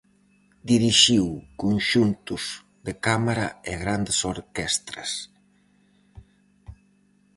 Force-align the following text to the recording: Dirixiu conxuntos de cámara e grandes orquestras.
Dirixiu 0.71 1.25
conxuntos 1.63 2.43
de 2.85 2.93
cámara 3.05 3.47
e 3.71 3.73
grandes 3.83 4.19
orquestras. 4.35 5.11